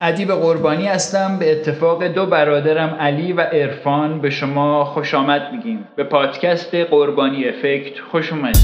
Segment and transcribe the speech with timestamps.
[0.00, 1.38] ادیب قربانی هستم.
[1.38, 5.88] به اتفاق دو برادرم علی و عرفان به شما خوش آمد میگیم.
[5.96, 8.62] به پادکست قربانی Effect خوش اومدید.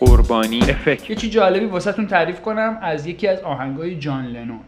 [0.00, 1.10] قربانی Effect.
[1.10, 2.78] یه چی جالبی واسهتون تعریف کنم.
[2.82, 4.60] از یکی از آهنگای جان لنون.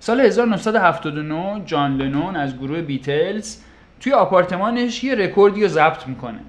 [0.00, 3.56] سال 1979 جان لنون از گروه بیتلز
[4.00, 6.40] توی آپارتمانش یه رکوردی رو ضبط می‌کنه.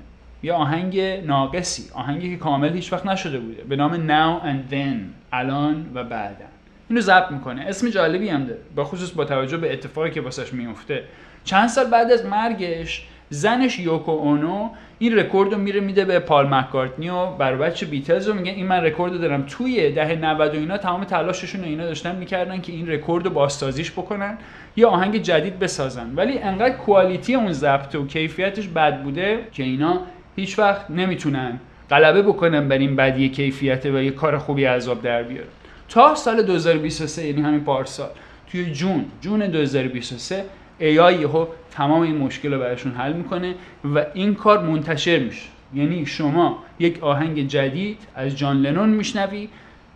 [0.46, 3.64] یه آهنگ ناقصی آهنگی که کامل هیچ وقت نشده بوده.
[3.64, 4.98] به نام Now and Then
[5.32, 6.46] الان و بعدا
[6.90, 7.62] اینو ضبط می‌کنه.
[7.62, 8.60] اسم جالبی هم داره.
[8.76, 11.04] با خصوص با توجه به اتفاقی که واسش میفته
[11.44, 14.70] چند سال بعد از مرگش زنش یوکو اونو
[15.00, 18.52] این رکورد رو میره میده به پال مکارتنی و بر و بچه بیتلز رو میگه
[18.52, 19.44] این من رکورد رو دارم.
[19.48, 23.32] توی دهه 90 و اینا تمام تلاششون و اینا داشتن می‌کردن که این رکورد رو
[23.32, 24.38] بازسازیش بکنن
[24.76, 26.14] یه آهنگ جدید بسازن.
[26.16, 30.02] ولی انقدر quality اون ضبط و کیفیتش بد بوده که اینا
[30.36, 35.24] هیچ وقت نمی‌تونن غلبه بکنن بر این بدی کیفیت و یه کار خوبی عذاب در
[35.24, 35.48] بیارن
[35.90, 38.10] تا سال 2023 یعنی همین پارسال
[38.52, 40.44] توی جون جون 2023
[40.80, 43.56] AI یهو تمام این مشکل رو براشون حل می‌کنه
[43.96, 45.48] و این کار منتشر میشه.
[45.74, 49.50] یعنی شما یک آهنگ جدید از جان لنون میشنوی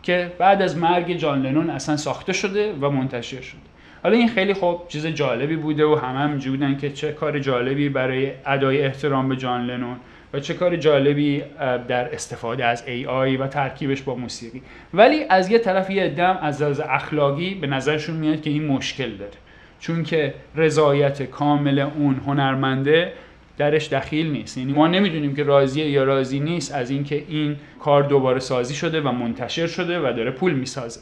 [0.04, 3.60] که بعد از مرگ جان لنون اصلا ساخته شده و منتشر شده.
[4.04, 7.90] حالا این خیلی خوب چیز جالبی بوده و همه هم بودن که چه کار جالبی
[7.90, 9.96] برای ادای احترام به جان لنون.
[10.34, 11.44] و چه کار جالبی
[11.88, 14.62] در استفاده از AI و ترکیبش با موسیقی.
[14.94, 19.12] ولی از یه طرف یه دم از لحاظ اخلاقی به نظرشون میاد که این مشکل
[19.12, 19.32] داره.
[19.80, 23.14] چون که رضایت کامل اون هنرمنده
[23.58, 24.58] درش دخیل نیست.
[24.58, 29.02] یعنی ما نمی‌دونیم که راضیه یا راضی نیست از اینکه این کار دوباره سازی شده
[29.02, 31.02] و منتشر شده و داره پول می‌سازه.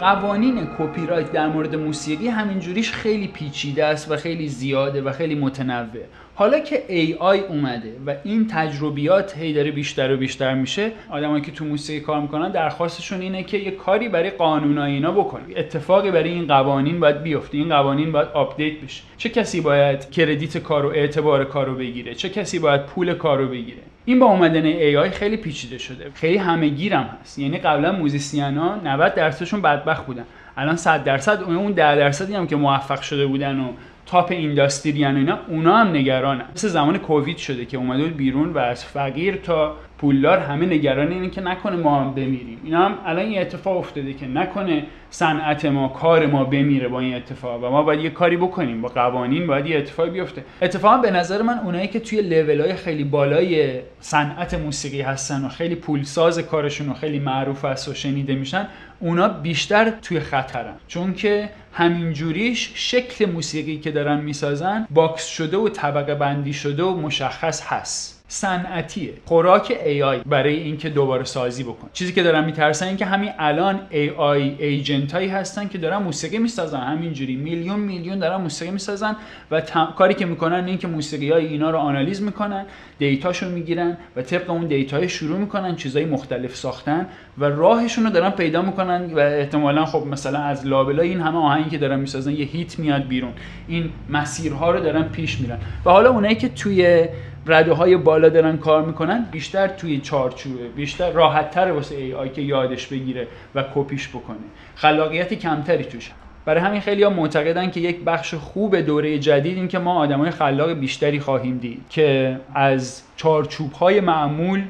[0.00, 5.34] قوانین کپی رایت در مورد موسیقی همینجوریش خیلی پیچیده است و خیلی زیاده و خیلی
[5.34, 6.04] متنوع.
[6.34, 11.52] حالا که AI اومده و این تجربیات هی داره بیشتر و بیشتر میشه آدمایی که
[11.52, 15.42] تو موسیقی کار می‌کنن درخواستشون اینه که یه کاری برای قانونای اینا بکنن.
[15.56, 17.58] اتفاقی برای این قوانین باید بیفته.
[17.58, 19.02] این قوانین باید update بشه.
[19.16, 24.18] چه کسی باید credit کارو اعتبار کارو بگیره؟ چه کسی باید پول کارو بگیره؟ این
[24.18, 26.10] با اومدن AI خیلی پیچیده شده.
[26.14, 27.38] خیلی همه گیرم هست.
[27.38, 30.24] یعنی قبلا musician ا 90 درصدشون بدبخت بودن.
[30.56, 33.72] الان 100 درصد اون 10 درصدی هم که موفق شده بودن و
[34.10, 36.44] top industry و اینا اونا هم نگرانن.
[36.54, 41.30] مثل زمان کووید شده که اومده بیرون و از فقیر تا پولدار همه نگران اینه
[41.30, 42.60] که نکنه ما هم بمیریم.
[42.64, 47.14] اینا هم الان این اتفاق افتاده که نکنه صنعت ما کار ما بمیره با این
[47.14, 48.82] اتفاق و ما باید یه کاری بکنیم.
[48.82, 50.44] با قوانین باید یه اتفاقی بیفته.
[50.62, 55.48] اتفاقا به نظر من اونایی که توی لول های خیلی بالای صنعت موسیقی هستن و
[55.48, 58.68] خیلی پولساز کارشون و خیلی معروف است و شنیده میشن
[59.00, 60.74] اونا بیشتر توی خطرن.
[60.88, 66.96] چون که همینجوریش شکل موسیقی که دارن می‌سازن box شده و طبقه بندی شده و
[66.96, 68.19] مشخص هست.
[68.32, 69.12] صنعتیه.
[69.24, 73.80] خوراک AI برای اینکه دوباره سازی بکنه چیزی که دارن میترسن این که همین الان
[73.90, 76.80] AI agent هایی هستن که دارن موسیقی می‌سازن.
[76.80, 79.16] همینجوری میلیون میلیون دارن موسیقی می‌سازن
[79.50, 79.62] و
[79.96, 82.66] کاری که می‌کنن این که موسیقی های اینا رو analyze می‌کنن
[82.98, 87.06] data شو می‌گیرن و طبق اون data شروع می‌کنن چیزهای مختلف ساختن
[87.38, 91.70] و راهشون رو دارن پیدا می‌کنن و احتمالا خب مثلا از لابلای این همه آهنگی
[91.70, 93.32] که دارن می‌سازن یه hit میاد بیرون.
[93.68, 95.58] این مسیرها رو دارن پیش میرن.
[95.84, 97.08] و حالا اونایی که توی
[97.46, 102.42] رده های بالا دارن کار می‌کنن بیشتر توی چارچوبه بیشتر راحت تر واسه AI که
[102.42, 104.36] یادش بگیره و کپیش بکنه.
[104.74, 106.10] خلاقیت کمتری توش.
[106.44, 110.30] برای همین خیلی ها معتقدن که یک بخش خوب دوره جدید این که ما آدمای
[110.30, 114.62] خلاق بیشتری خواهیم دید که از چارچوب های معمول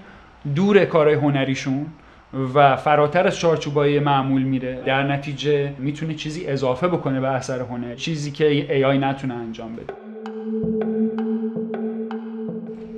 [0.54, 1.86] دور کارهای هنریشون
[2.54, 4.82] و فراتر از چارچوبای معمول میره.
[4.86, 9.76] در نتیجه می‌تونه چیزی اضافه بکنه به اثر هنر چیزی که ای آی نتونه انجام
[9.76, 9.99] بده.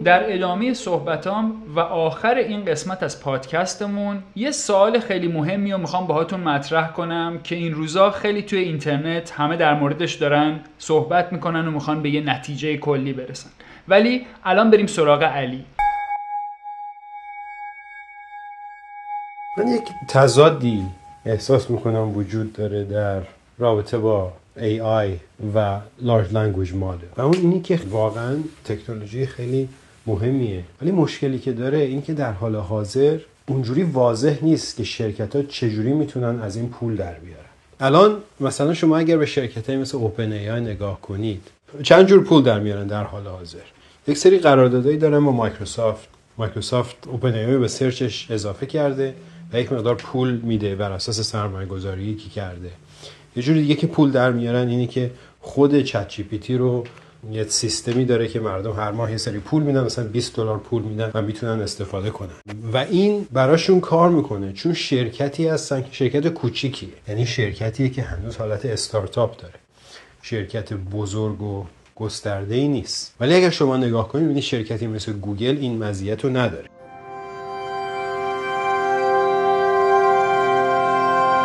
[0.04, 6.06] در ادامه صحبتام و آخر این قسمت از پادکستمون یه سوال خیلی مهمی رو می‌خوام
[6.06, 11.68] باهاتون مطرح کنم که این روزا خیلی توی اینترنت همه در موردش دارن صحبت می‌کنن
[11.68, 13.50] و می‌خوان به یه نتیجه کلی برسن.
[13.88, 15.64] ولی الان بریم سراغ علی.
[19.59, 20.82] من یک تضادی
[21.27, 23.21] احساس می‌کنم وجود داره در
[23.59, 25.09] رابطه با AI
[25.54, 27.16] و Large Language Model.
[27.16, 29.68] و اون اینی که واقعا تکنولوژی خیلی
[30.07, 30.65] مهمیه.
[30.83, 35.43] ولی مشکلی که داره این که در حال حاضر اونجوری واضح نیست که شرکت ها
[35.43, 37.43] چجوری می‌تونن از این پول در بیارن.
[37.81, 41.43] الان مثلا شما اگر به شرکت های مثل اوپن ای نگاه کنید
[41.83, 43.59] چند جور پول در میارن در حال حاضر؟
[44.09, 46.09] یک سری قراردادهایی دارن با مایکروسافت.
[46.39, 49.15] مایکروسافت اوپن ای به سرچش اضافه کرده
[49.53, 52.71] و یک مقدار پول میده بر اساس سرمایه گذاری که کرده.
[53.37, 55.10] یه جوری دیگه که پول در میارن اینه که
[55.41, 56.84] خود چت جی رو
[57.30, 60.83] یه سیستمی داره که مردم هر ماه یه سری پول میدن مثلا 20 دلار پول
[60.83, 62.28] میدن و می‌تونن استفاده کنن.
[62.72, 66.89] و این براشون کار می‌کنه چون شرکتی هستن که شرکت کوچیکیه.
[67.09, 69.54] یعنی شرکتیه که هنوز حالت استارتاپ داره.
[70.22, 71.65] شرکت بزرگ و
[71.97, 73.15] گسترده ای نیست.
[73.21, 76.65] ولی اگر شما نگاه کنید ببینید شرکتی مثل گوگل این مزیت رو نداره.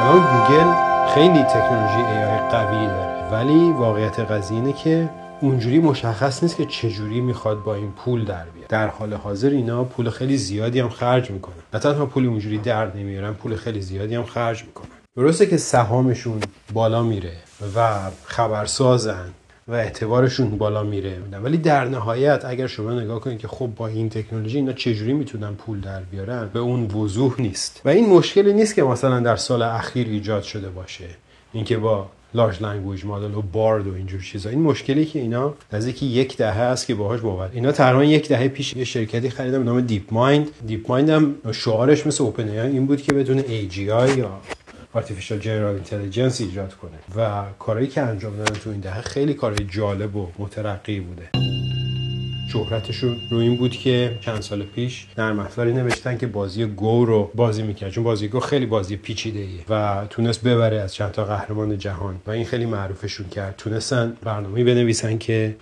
[0.01, 0.73] الان گوگل
[1.13, 3.31] خیلی تکنولوژی AI قوی داره.
[3.31, 5.09] ولی واقعیت قضیه اینه که
[5.41, 8.67] اونجوری مشخص نیست که چجوری می‌خواد با این پول در بیاد.
[8.69, 11.55] در حال حاضر اینا پول خیلی زیادی هم خرج می‌کنن.
[11.73, 14.87] نه تنها پول اونجوری در نمیارن پول خیلی زیادی هم خرج می‌کنن.
[15.15, 16.39] درسته که سهامشون
[16.73, 17.33] بالا میره
[17.75, 19.29] و خبرسازن
[19.67, 24.09] و اعتبارشون بالا میره ولی در نهایت اگر شما نگاه کنید که خب با این
[24.09, 27.81] تکنولوژی اینا چجوری می‌تونن پول در بیارن به اون وضوح نیست.
[27.85, 31.07] و این مشکلی نیست که مثلا در سال اخیر ایجاد شده باشه.
[31.53, 32.07] اینکه با
[32.37, 34.49] large language model و Bard و اینجور چیزا.
[34.49, 37.49] این مشکلی که اینا نزدیک یک دهه است که باهاش باورن.
[37.53, 42.23] اینا تقریبا یک دهه پیش یه شرکتی خریدن به نام DeepMind DeepMind هم شعارش مثل
[42.23, 44.41] Open این بود که بدون AGI یا
[44.95, 47.21] Artificial General Intelligence ایجاد کنه.
[47.23, 51.46] و کارهایی که انجام دادن تو این دهه خیلی کارهای جالب و مترقی بوده.
[52.47, 57.31] شهرتشون رو این بود که چند سال پیش نرم افزاری نوشتن که بازی گو رو
[57.35, 57.91] بازی می‌کرد.
[57.91, 62.15] چون بازی گو خیلی بازی پیچیده ایه و تونست ببره از چند تا قهرمان جهان
[62.27, 63.55] و این خیلی معروفشون کرد.
[63.57, 65.55] تونستن برنامه‌ای بنویسن که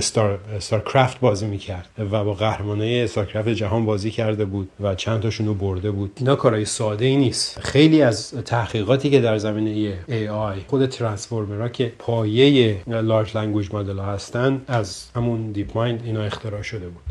[0.00, 5.54] StarCraft بازی می‌کرد و با قهرمانای StarCraft جهان بازی کرده بود و چند تاشون رو
[5.54, 6.12] برده بود.
[6.16, 7.58] اینا کارهای ساده ای نیست.
[7.60, 13.98] خیلی از تحقیقاتی که در زمینه AI خود transformer ها که پایه large language model
[13.98, 17.04] هستن از همون DeepMind اینا اختراع شده بود.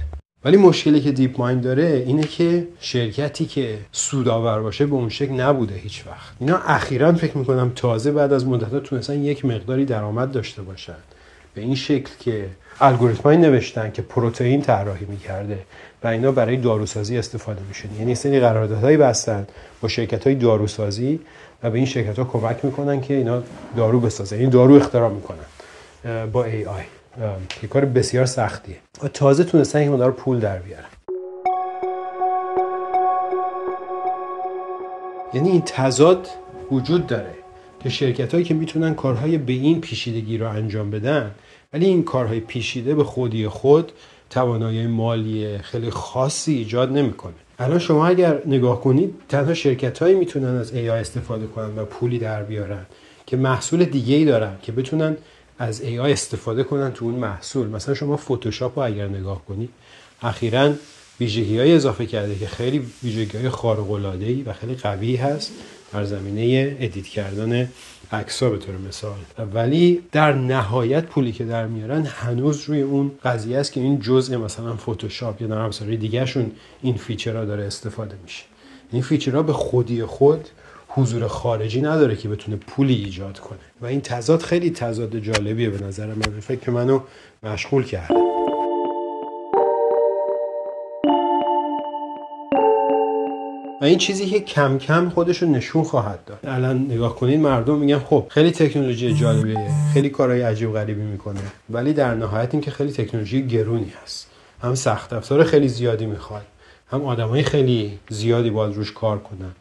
[0.46, 5.34] ولی مشکلی که دیپ مایند داره اینه که شرکتی که سودآور باشه به اون شکل
[5.34, 6.34] نبوده هیچ وقت.
[6.40, 10.96] اینا اخیرا فکر می‌کنم تازه بعد از مدت تونستن یک مقداری درآمد داشته باشن.
[11.54, 12.46] به این شکل که
[12.82, 15.60] الگوریتمایی نوشتن که پروتئین طراحی می‌کرده
[16.04, 19.48] و اینا برای داروسازی استفاده میشه یعنی سری قراردادهایی بستن
[19.82, 21.20] با شرکت های داروسازی
[21.64, 23.44] و به این شرکت ها کمک می‌کنن که اینا
[23.78, 24.38] دارو بسازن.
[24.38, 25.46] این دارو اختراع می‌کنن
[26.34, 26.97] با AI
[27.62, 28.76] که کار بسیار سختیه.
[29.04, 30.86] و تازه تونستن که مدار پول در بیارن.
[35.34, 36.28] یعنی این تضاد
[36.72, 37.34] وجود داره
[37.84, 41.32] که شرکت هایی که می‌تونن کارهای به این پیشیدگی رو انجام بدن
[41.74, 43.92] ولی این کارهای پیشیده به خودی خود
[44.30, 47.34] توانایی مالی خیلی خاصی ایجاد نمی‌کنه.
[47.60, 52.20] الان شما اگر نگاه کنید تنها شرکت هایی می‌تونن از AI استفاده کنن و پولی
[52.20, 52.86] در بیارن
[53.26, 55.18] که محصول دیگه ای دارن که بتونن
[55.60, 57.68] از AI استفاده کنن تو اون محصول.
[57.68, 59.70] مثلا شما فتوشاپ رو اگر نگاه کنید
[60.22, 60.74] اخیرا
[61.20, 65.52] ویژگی های اضافه کرده که خیلی ویژگی های خارق العاده و خیلی قوی هست
[65.94, 67.70] در زمینه edit کردن
[68.12, 69.18] عکس‌ها به طور مثال.
[69.54, 74.38] ولی در نهایت پولی که در میارن هنوز روی اون قضیه است که این جزء
[74.38, 76.52] مثلا فتوشاپ یا نرم افزارهای دیگهشون
[76.82, 78.44] این feature ها داره استفاده میشه.
[78.92, 80.50] این فیچرها به خودی خود
[80.98, 83.60] حضور خارجی نداره که بتونه پولی ایجاد کنه.
[83.82, 86.40] و این تضاد خیلی تضاد جالبیه به نظر من.
[86.40, 87.00] فکر منو
[87.44, 88.14] مشغول کرده.
[93.82, 96.40] و این چیزی که کم کم خودش رو نشون خواهد داد.
[96.44, 101.40] الان نگاه کنید مردم میگن خب خیلی تکنولوژی جالبیه خیلی کارهای عجیب غریبی می‌کنه
[101.70, 104.30] ولی در نهایت این که خیلی تکنولوژی گرونی هست.
[104.62, 106.46] هم سخت افزار خیلی زیادی می‌خواد
[106.92, 109.52] هم آدمای خیلی زیادی باید روش کار کنن.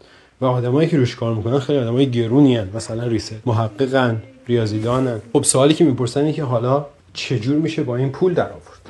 [0.41, 2.69] و آدمایی که روش کار می‌کنن خیلی آدمای گرونی هستن.
[2.75, 5.21] مثلا researcher محققن ریاضیدانن.
[5.33, 8.81] خب سوالی که می‌پرسن اینه که حالا چجور میشه با این پول در آورد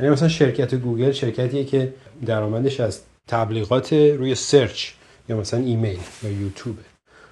[0.00, 1.92] یعنی مثلا شرکت گوگل شرکتیه که
[2.26, 4.88] درآمدش از تبلیغات روی search
[5.28, 6.76] یا مثلا ایمیل یا یوتیوب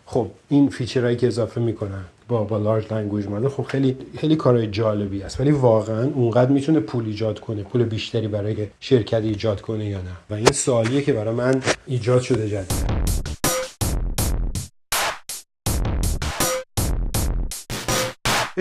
[0.06, 4.36] خب این feature هایی که اضافه می‌کنن با با large language model خب خیلی خیلی
[4.36, 9.60] کارهای جالبی است ولی واقعا اونقدر می‌تونه پول ایجاد کنه پول بیشتری برای شرکت ایجاد
[9.60, 10.16] کنه یا نه.
[10.30, 12.95] و این سوالیه که برای من ایجاد شده جدید.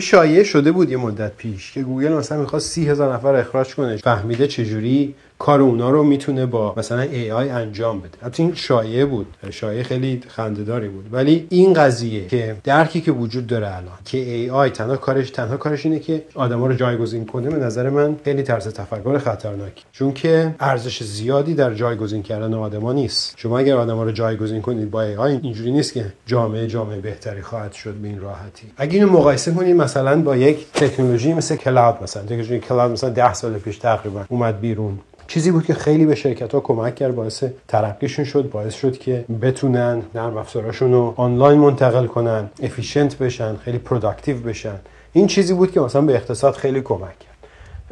[0.01, 3.97] شایعه شده بود یه مدت پیش که گوگل مثلا می‌خواست سی هزار نفر اخراج کنه.
[3.97, 7.01] فهمیده چجوری؟ کار اونا رو می‌تونه با مثلا
[7.35, 8.17] AI انجام بده.
[8.21, 9.27] البته این شایعه بود.
[9.49, 11.05] شایعه خیلی خندهداری بود.
[11.11, 15.85] ولی این قضیه که درکی که وجود داره الان که AI تنها کارش تنها کارش
[15.85, 19.83] اینه که آدما رو جایگزین کنه به نظر من خیلی طرز تفکر خطرناکی.
[19.91, 23.33] چون که ارزش زیادی در جایگزین کردن آدما نیست.
[23.37, 27.73] شما اگر آدما رو جایگزین کنید با AI اینجوری نیست که جامعه جامعه بهتری خواهد
[27.73, 28.67] شد به این راحتی.
[28.77, 32.23] اگه اینو مقایسه کنید مثلا با یک تکنولوژی مثل cloud مثلا.
[32.23, 34.99] تکنولوژی cloud مثلا 10 سال پیش تقریبا اومد بیرون.
[35.27, 39.25] چیزی بود که خیلی به شرکت ها کمک کرد باعث ترقیشون شد باعث شد که
[39.41, 44.79] بتونن نرم افزاراشون رو آنلاین منتقل کنن efficient بشن خیلی productive بشن.
[45.13, 47.35] این چیزی بود که مثلا به اقتصاد خیلی کمک کرد.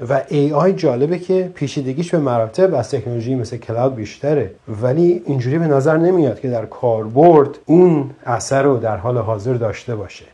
[0.09, 4.51] و AI جالبه که پیچیدگیش به مراتب از تکنولوژی مثل cloud بیشتره.
[4.81, 9.95] ولی اینجوری به نظر نمیاد که در کاربرد اون اثر رو در حال حاضر داشته
[9.95, 10.25] باشه.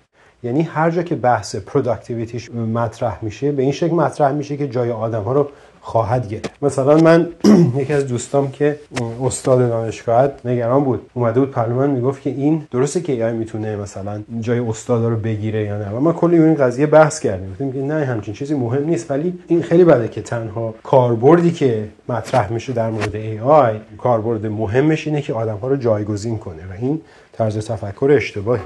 [0.44, 4.68] یعنی هر جا که بحث productivity ش مطرح میشه به این شکل مطرح میشه که
[4.68, 5.50] جای آدم ها رو
[5.90, 6.52] خواهد گرفت.
[6.62, 7.28] مثلا من
[7.82, 8.80] یکی از دوستام که
[9.24, 11.02] استاد دانشگاه نگران بود.
[11.14, 15.64] اومده بود پرلمان می‌گفت که این درسته که ای می‌تونه مثلا جای استادا رو بگیره
[15.64, 15.90] یا نه.
[15.90, 17.52] و ما کلی این قضیه بحث کردیم.
[17.52, 19.12] گفتیم که نه همچین چیزی مهم نیست.
[19.12, 24.46] ولی این خیلی بده که تنها کاربردی که مطرح میشه در مورد ای آی کاربرد
[24.46, 26.62] مهمش اینه که آدم ها رو جایگزین کنه.
[26.62, 27.02] و این
[27.34, 28.62] طرز تفکر اشتباهی.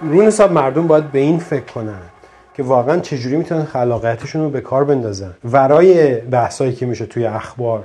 [0.00, 2.15] رون حساب مردم باید به این فکر کنن.
[2.56, 7.84] که واقعا چجوری می‌تونن خلاقیتشون رو به کار بندازن؟ ورای بحثایی که میشه توی اخبار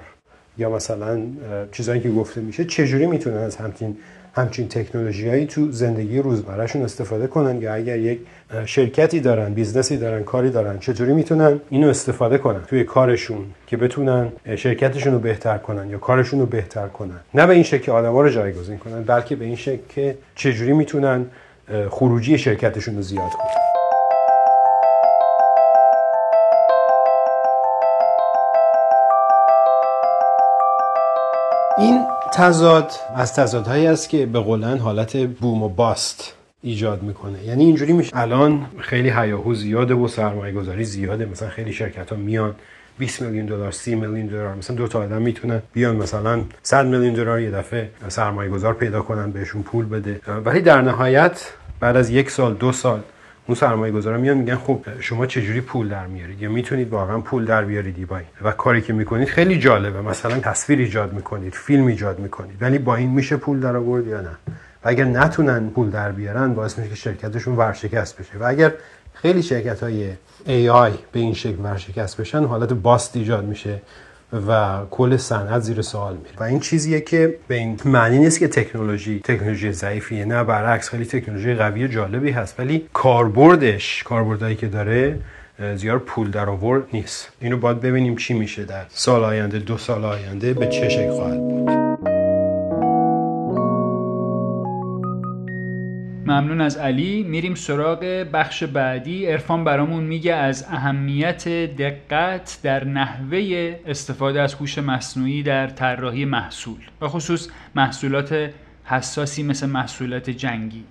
[0.58, 1.22] یا مثلا
[1.72, 3.98] چیزایی که گفته میشه چجوری می‌تونن از همچین
[4.36, 8.20] همچین تکنولوژیایی تو زندگی روزمرهشون استفاده کنن؟ یا اگر یک
[8.66, 14.32] شرکتی دارن بیزنسی دارن کاری دارن چطوری می‌تونن اینو استفاده کنن توی کارشون که بتونن
[14.56, 18.22] شرکتشون رو بهتر کنن یا کارشون رو بهتر کنن؟ نه به این شکل که آدما
[18.22, 21.26] رو جایگزین کنن بلکه به این شکل که چجوری می‌تونن
[21.90, 23.71] خروجی شرکتشون رو زیاد کنن.
[32.34, 37.44] تضاد از تضادهایی است که به قولن حالت بوم و باست ایجاد می‌کنه.
[37.44, 38.18] یعنی اینجوری میشه.
[38.18, 41.26] الان خیلی هیاهو زیاده و سرمایه گذاری زیاده.
[41.26, 42.56] مثلا خیلی شرکت ها میان
[42.98, 44.56] 20 میلیون دلار 30 میلیون دلار.
[44.56, 49.02] مثلا دو تا آدم می‌تونن بیان مثلا 100 میلیون دلار یه دفعه سرمایه گذار پیدا
[49.02, 50.22] کنن بهشون پول بده.
[50.46, 53.00] ولی در نهایت بعد از یک سال دو سال
[53.48, 57.46] اون سرمایه گذارا میان میگن خب شما چجوری پول در میارید؟ یا می‌تونید واقعا پول
[57.46, 60.02] در بیارید با این و کاری که می‌کنید خیلی جالبه.
[60.02, 62.58] مثلا تصویر ایجاد می‌کنید فیلم ایجاد می‌کنید.
[62.62, 64.30] ولی با این میشه پول در آورد یا نه؟
[64.84, 68.38] و اگر نتونن پول در بیارن باعث میشه که شرکتشون ورشکست بشه.
[68.40, 68.74] و اگر
[69.14, 70.12] خیلی شرکت های
[70.48, 73.82] AI به این شکل ورشکست بشن حالت باست ایجاد میشه.
[74.48, 76.36] و کل صنعت زیر سوال میره.
[76.40, 80.26] و این چیزیه که به این معنی نیست که تکنولوژی تکنولوژی ضعیفیه.
[80.26, 82.60] نه برعکس خیلی تکنولوژی قوی جالبی هست.
[82.60, 85.20] ولی کاربردش کاربردایی که داره
[85.76, 87.30] زیاد پول در آورد نیست.
[87.42, 91.40] اینو باید ببینیم چی میشه در سال آینده دو سال آینده به چه شکل خواهد
[91.40, 91.91] بود.
[96.32, 97.24] ممنون از علی.
[97.24, 98.00] میریم سراغ
[98.34, 99.28] بخش بعدی.
[99.28, 101.48] ارفان برامون میگه از اهمیت
[101.78, 108.50] دقت در نحوه استفاده از هوش مصنوعی در طراحی محصول و خصوص محصولات
[108.84, 110.84] حساسی مثل محصولات جنگی.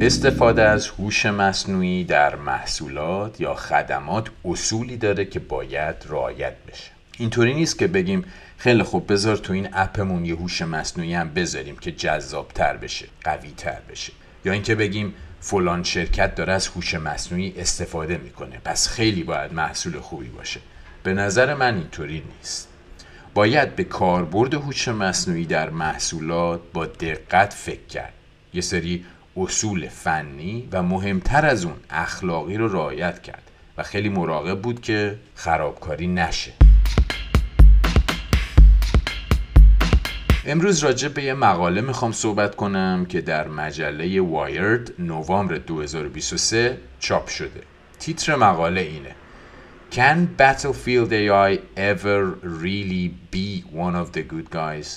[0.00, 6.90] استفاده از هوش مصنوعی در محصولات یا خدمات اصولی داره که باید رعایت بشه.
[7.18, 8.24] اینطوری نیست که بگیم
[8.60, 13.50] خیلی خوب بذار تو این اپمون یه هوش مصنوعی هم بذاریم که جذابتر بشه قوی
[13.56, 14.12] تر بشه.
[14.44, 18.60] یا اینکه بگیم فلان شرکت داره از هوش مصنوعی استفاده می‌کنه.
[18.64, 20.60] پس خیلی باید محصول خوبی باشه.
[21.02, 22.68] به نظر من اینطوری نیست.
[23.34, 28.12] باید به کاربرد هوش مصنوعی در محصولات با دقت فکر کرد.
[28.54, 29.04] یه سری
[29.36, 35.18] اصول فنی و مهمتر از اون اخلاقی رو رعایت کرد و خیلی مراقب بود که
[35.34, 36.52] خرابکاری نشه.
[40.46, 47.28] امروز راجع به یه مقاله می‌خوام صحبت کنم که در مجله وایرد نوامبر 2023 چاپ
[47.28, 47.62] شده
[47.98, 49.14] تیتر مقاله اینه
[49.92, 54.88] Can Battlefield AI ever really be one of the good guys?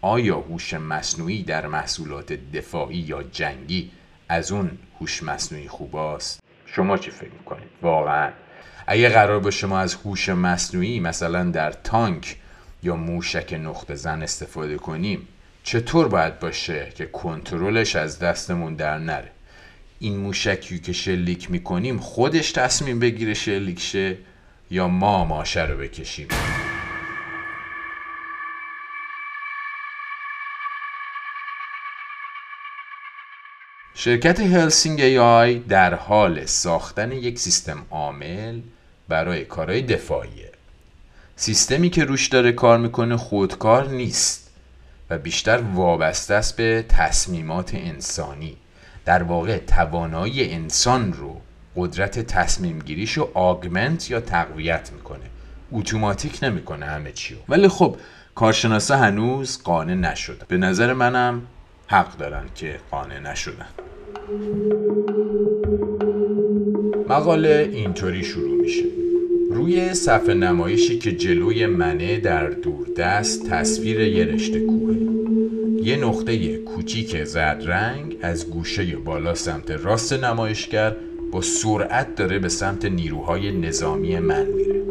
[0.00, 3.90] آیا هوش مصنوعی در محصولات دفاعی یا جنگی
[4.28, 8.30] از اون هوش مصنوعی خوباست؟ شما چی فکر می‌کنید؟ واقعا
[8.86, 12.36] اگه قرار باشه ما از هوش مصنوعی مثلا در تانک
[12.84, 15.28] یا موشک نقطه زن استفاده کنیم؟
[15.64, 19.30] چطور باید باشه که کنترلش از دستمون در نره؟
[19.98, 24.16] این موشکی که شلیک می‌کنیم خودش تصمیم بگیره شلیک شه
[24.70, 26.28] یا ما ماشه رو بکشیم؟
[33.94, 38.60] شرکت هلسینگ ای آی در حال ساختن یک سیستم عامل
[39.08, 40.53] برای کارهای دفاعیه.
[41.36, 44.50] سیستمی که روش داره کار می‌کنه خودکار نیست
[45.10, 48.56] و بیشتر وابسته است به تصمیمات انسانی.
[49.04, 51.40] در واقع توانایی انسان رو
[51.76, 55.24] قدرت تصمیم گیریش رو آگمنت یا تقویت می‌کنه.
[55.72, 57.36] اتوماتیک نمی‌کنه همه چیو.
[57.48, 57.96] ولی خب
[58.34, 60.46] کارشناسا هنوز قانع نشدن.
[60.48, 61.42] به نظر منم
[61.86, 63.68] حق دارن که قانع نشدن.
[67.08, 69.03] مقاله اینطوری شروع میشه.
[69.54, 74.96] روی صفحه نمایشی که جلوی منه در دوردست تصویر یه رشته کوه.
[75.82, 80.96] یه نقطه کوچیک زرد رنگ از گوشه بالا سمت راست نمایشگر
[81.32, 84.82] با سرعت داره به سمت نیروهای نظامی من میره.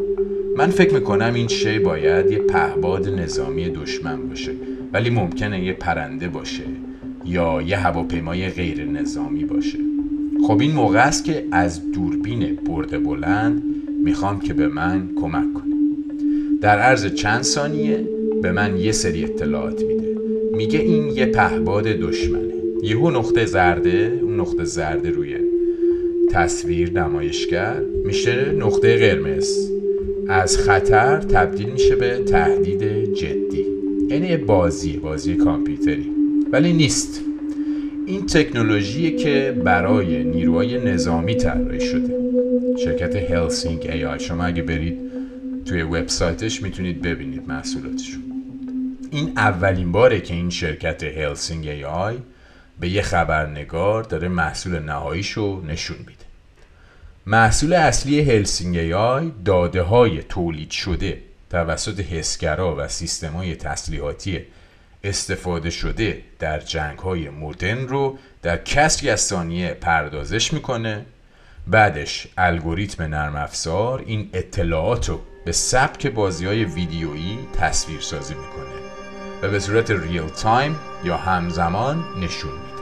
[0.56, 4.52] من فکر می‌کنم این شی باید یه پهباد نظامی دشمن باشه
[4.92, 6.64] ولی ممکنه یه پرنده باشه
[7.24, 9.78] یا یه هواپیمای غیر نظامی باشه.
[10.46, 13.62] خب این موقع است که از دوربین برده بلند
[14.04, 15.74] می‌خوام که به من کمک کنه
[16.60, 18.08] در عرض چند ثانیه
[18.42, 20.14] به من یه سری اطلاعات میده.
[20.56, 22.54] میگه این یه پهباد دشمنه.
[22.82, 25.36] یهو نقطه زرده اون نقطه زرده روی
[26.30, 29.70] تصویر نمایشگر میشه نقطه قرمز.
[30.28, 33.66] از خطر تبدیل میشه به تهدید جدی.
[34.08, 36.10] یعنی یه بازی بازی کامپیوتری.
[36.52, 37.20] ولی نیست.
[38.06, 42.23] این تکنولوژی که برای نیروهای نظامی طراحی شده.
[42.78, 44.20] شرکت Helsing AI.
[44.20, 44.98] شما اگه برید
[45.64, 48.22] توی وبسایتش می‌تونید ببینید محصولاتشون
[49.10, 52.18] این اولین باره که این شرکت Helsing AI
[52.80, 56.24] به یه خبرنگار داره محصول نهاییشو نشون میده.
[57.26, 61.18] محصول اصلی Helsing AI داده های تولید شده
[61.50, 64.40] توسط حسگرا و سیستم های تسلیحاتی
[65.04, 71.06] استفاده شده در جنگ های مدرن رو در کسری از ثانیه پردازش می‌کنه
[71.66, 78.74] بعدش الگوریتم نرم افزار این اطلاعات رو به سبک بازی های ویدیویی تصویر سازی می‌کنه
[79.42, 82.74] و به صورت real time یا همزمان نشون میده.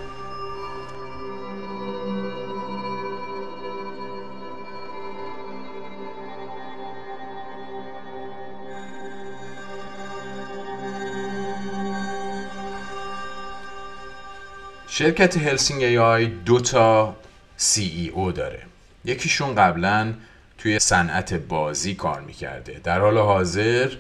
[14.87, 17.17] شرکت Helsing AI دو تا
[17.57, 18.72] CEO داره.
[19.05, 20.15] یکیشون قبلا
[20.59, 22.81] توی صنعت بازی کار می‌کرده.
[22.85, 23.91] در حال حاضر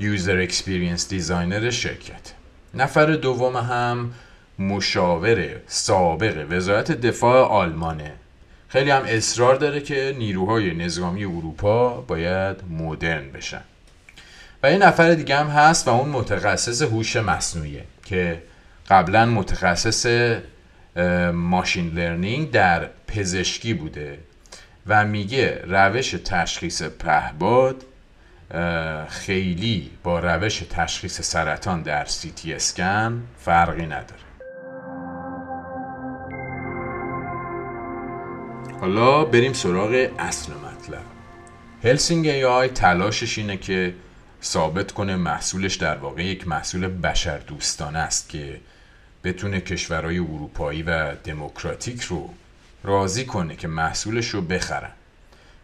[0.00, 2.32] user experience designer شرکت.
[2.74, 4.12] نفر دوم هم
[4.58, 8.12] مشاور سابق وزارت دفاع آلمانه.
[8.68, 13.62] خیلی هم اصرار داره که نیروهای نظامی اروپا باید مدرن بشن.
[14.62, 18.42] و یه نفر دیگه هم هست و اون متخصص هوش مصنوعیه که
[18.90, 20.06] قبلا متخصص
[21.32, 24.18] machine learning در پزشکی بوده.
[24.88, 27.84] و میگه روش تشخیص پهباد
[29.08, 34.28] خیلی با روش تشخیص سرطان در سی تی اسکن فرقی نداره.
[38.80, 41.02] حالا بریم سراغ اصل مطلب.
[41.84, 43.94] Helsing AI تلاشش اینه که
[44.42, 48.60] ثابت کنه محصولش در واقع یک محصول بشر دوستانه است که
[49.24, 52.30] بتونه کشورهای اروپایی و دموکراتیک رو
[52.82, 54.90] راضی کنه که محصولش رو بخرن.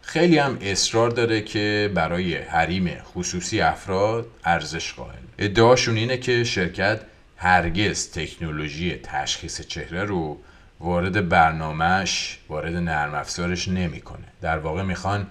[0.01, 5.17] خیلی هم اصرار داره که برای حریم خصوصی افراد ارزش قائل.
[5.37, 7.01] ادعاشون اینه که شرکت
[7.37, 10.37] هرگز تکنولوژی تشخیص چهره رو
[10.79, 14.25] وارد برنامهش وارد نرم افزارش نمی‌کنه.
[14.41, 15.27] در واقع می‌خوان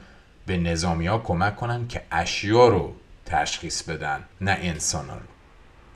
[0.46, 2.94] به نظامی ها کمک کنن که اشیا رو
[3.26, 5.14] تشخیص بدن نه انسان رو.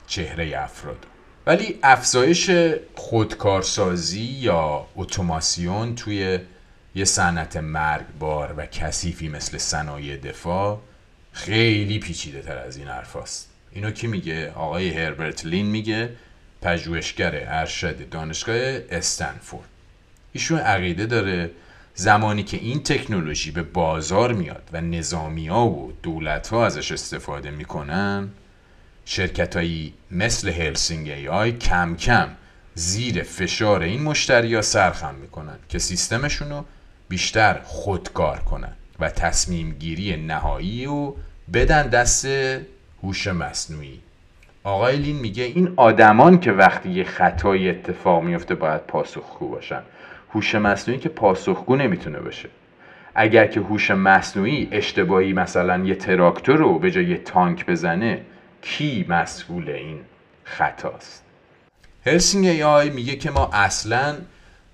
[0.07, 1.05] چهره افراد.
[1.49, 2.51] ولی افزایش
[2.95, 6.39] خودکارسازی یا اتوماسیون توی
[6.95, 10.79] یه صنعت مرگبار و کثیفی مثل صنایع دفاع
[11.31, 16.09] خیلی پیچیده تر از این حرفاست اینو کی میگه؟ آقای هربرت لین میگه
[16.61, 18.57] پژوهشگر ارشد دانشگاه
[18.91, 19.69] استنفورد.
[20.33, 21.51] ایشون عقیده داره
[21.95, 27.51] زمانی که این تکنولوژی به بازار میاد و نظامی ها و دولت ها ازش استفاده
[27.51, 28.29] می‌کنن
[29.11, 32.27] شرکت هایی مثل هلسینگ ای آی کم کم
[32.73, 36.65] زیر فشار این مشتری ها سرخم می‌کنن که سیستمشون رو
[37.09, 41.15] بیشتر خودکار کنن و تصمیم گیری نهایی رو
[41.53, 42.27] بدن دست
[43.03, 43.99] هوش مصنوعی.
[44.63, 49.81] آقای لین میگه این آدمان که وقتی یه خطای اتفاق میفته باید پاسخگو باشن.
[50.33, 52.49] هوش مصنوعی که پاسخگو نمی‌تونه باشه.
[53.15, 58.21] اگر که هوش مصنوعی اشتباهی مثلا یه تراکتور رو به جای تانک بزنه
[58.61, 59.99] کی مسئول این
[60.43, 61.23] خطاست؟
[62.05, 64.15] هلسینگ ای آی میگه که ما اصلا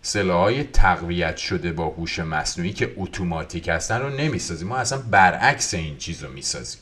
[0.02, 4.68] سلاحهای تقویت شده با هوش مصنوعی که اتوماتیک هستن رو نمی‌سازیم.
[4.68, 6.82] ما اصلا برعکس این چیز رو می‌سازیم.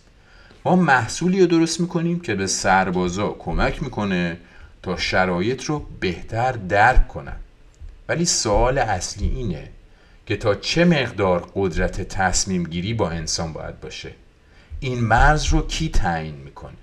[0.66, 4.38] ما محصولی رو درست می‌کنیم که به سربازا کمک می‌کنه
[4.82, 7.38] تا شرایط رو بهتر درک کنن.
[8.10, 9.70] ولی سوال اصلی اینه
[10.26, 14.12] که تا چه مقدار قدرت تصمیم گیری با انسان باید باشه؟
[14.80, 16.74] این مرز رو کی تعیین می‌کنه؟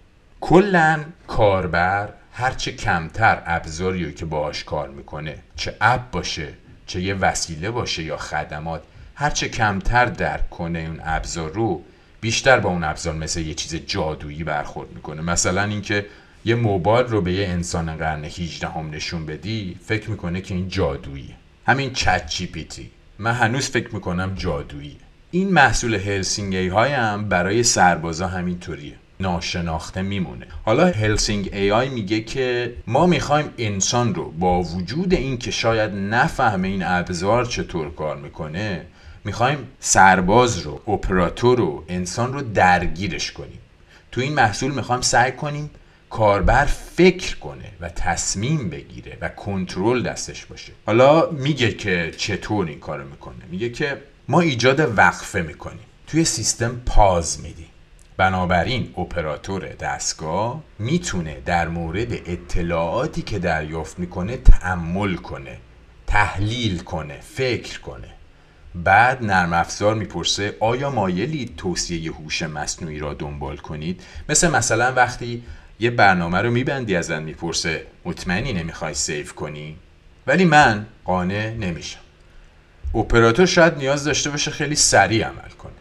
[0.40, 6.48] کلا کاربر هرچه کمتر ابزاری که باهاش کار می‌کنه چه اپ باشه
[6.86, 8.82] چه یه وسیله باشه یا خدمات
[9.14, 11.82] هرچه کمتر درک کنه اون ابزار رو
[12.20, 15.22] بیشتر با اون ابزار مثل یه چیز جادویی برخورد می‌کنه.
[15.22, 16.06] مثلا اینکه
[16.44, 20.68] یه موبایل رو به یه انسان قرن 18 هم نشون بدی فکر می‌کنه که این
[20.68, 21.34] جادوییه.
[21.66, 24.96] همین ChatGPT من هنوز فکر می‌کنم جادوییه.
[25.30, 28.94] این محصول Helsing AI هم برای سربازا همینطوریه.
[29.20, 30.46] ناشناخته میمونه.
[30.64, 36.68] حالا Helsing AI میگه که ما می‌خوایم انسان رو با وجود این که شاید نفهمه
[36.68, 38.86] این ابزار چطور کار می‌کنه
[39.24, 43.58] می‌خوایم سرباز رو اپراتور رو انسان رو درگیرش کنیم.
[44.12, 45.70] تو این محصول می‌خوایم سعی کنیم
[46.10, 50.72] کاربر فکر کنه و تصمیم بگیره و کنترل دستش باشه.
[50.86, 53.96] حالا میگه که چطور این کارو می‌کنه؟ میگه که
[54.28, 55.86] ما ایجاد وقفه می‌کنیم.
[56.06, 57.66] توی سیستم پاز میدیم.
[58.20, 65.56] بنابراین اپراتور دستگاه می‌تونه در مورد اطلاعاتی که دریافت می‌کنه تعمل کنه
[66.06, 68.08] تحلیل کنه فکر کنه.
[68.74, 75.42] بعد نرم افزار می‌پرسه آیا مایلی توصیه هوش مصنوعی را دنبال کنید؟ مثل مثلا وقتی
[75.78, 79.76] یه برنامه رو میبندی ازن می‌پرسه مطمئنی نمی‌خوای سیف کنی؟
[80.26, 82.00] ولی من قانع نمیشم.
[82.94, 85.72] اپراتور شاید نیاز داشته باشه خیلی سریع عمل کنه.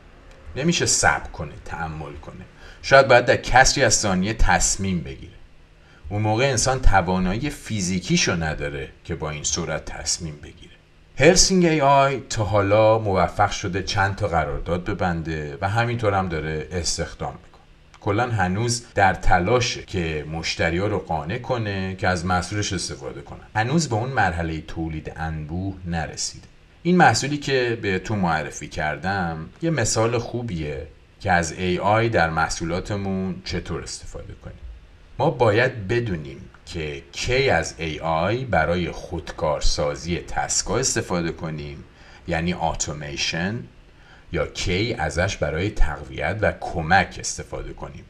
[0.59, 2.45] نمیشه صبر کنه تحمل کنه.
[2.81, 5.33] شاید باید در کسری از ثانیه تصمیم بگیره.
[6.09, 10.71] اون موقع انسان توانایی فیزیکیشو نداره که با این صورت تصمیم بگیره.
[11.19, 16.67] هلسینگ ای آی تا حالا موفق شده چند تا قرارداد ببنده و همینطور هم داره
[16.71, 17.61] استخدام می‌کنه.
[18.01, 23.45] کلا هنوز در تلاشه که مشتری ها رو قانع کنه که از محصولش استفاده کنن.
[23.55, 26.47] هنوز به اون مرحله تولید انبوه نرسیده.
[26.83, 30.87] این محصولی که بهتون معرفی کردم یه مثال خوبیه
[31.19, 34.59] که از AI در محصولاتمون چطور استفاده کنیم.
[35.17, 41.83] ما باید بدونیم که کی از AI برای خودکارسازی تسکا استفاده کنیم
[42.27, 43.63] یعنی اتوماسیون
[44.31, 48.05] یا کِی ازش برای تقویت و کمک استفاده کنیم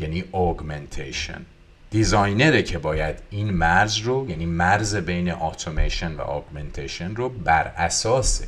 [0.00, 1.59] یعنی augmentation.
[1.90, 7.72] designer ه که باید این مرز رو یعنی مرز بین اتوماسیون و augmentation رو بر
[7.76, 8.42] اساس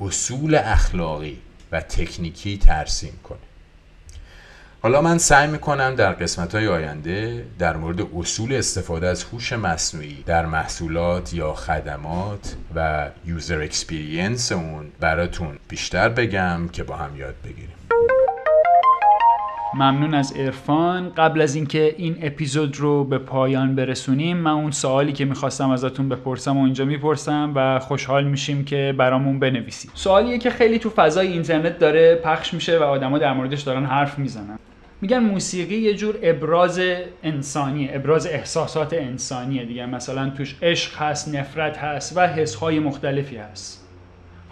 [0.00, 1.38] اصول اخلاقی
[1.72, 3.38] و تکنیکی ترسیم کنه.
[4.82, 10.22] حالا من سعی می‌کنم در قسمت های آینده در مورد اصول استفاده از هوش مصنوعی
[10.26, 17.34] در محصولات یا خدمات و user experience اون براتون بیشتر بگم که با هم یاد
[17.44, 18.13] بگیریم.
[19.74, 25.12] ممنون از ارفان قبل از اینکه این اپیزود رو به پایان برسونیم من اون سوالی
[25.12, 29.90] که می‌خواستم ازتون بپرسم و اینجا می‌پرسم و خوشحال میشیم که برامون بنویسید.
[29.94, 34.18] سوالیه که خیلی تو فضای اینترنت داره پخش میشه و آدما در موردش دارن حرف
[34.18, 34.58] می‌زنن.
[35.00, 36.80] میگن موسیقی یه جور ابراز
[37.22, 39.86] انسانی ابراز احساسات انسانیه دیگه.
[39.86, 43.83] مثلا توش عشق هست نفرت هست و حسهای مختلفی هست.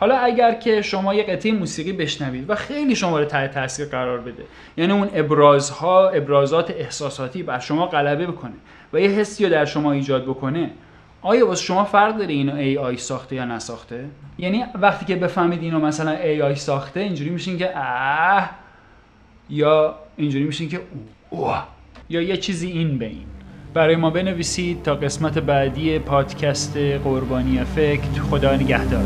[0.02, 4.20] حالا اگر که شما یه قطعه موسیقی بشنوید و خیلی شما رو تحت تاثیر قرار
[4.20, 4.42] بده
[4.76, 8.52] یعنی اون ابرازها ابرازات احساساتی بر شما غلبه بکنه
[8.92, 10.70] و یه حسی رو در شما ایجاد بکنه
[11.22, 14.04] آیا واسه شما فرق داره اینو ای آی ساخته یا نساخته؟
[14.38, 18.50] یعنی وقتی که بفهمید اینو مثلا ای آی ساخته اینجوری میشین که اه
[19.50, 20.80] یا اینجوری میشین که
[21.30, 21.62] اوه
[22.10, 23.10] یا یه چیزی این به
[23.74, 28.18] برای ما بنویسید تا قسمت بعدی پادکست قربانی افکت.
[28.30, 29.04] خدا نگهدار.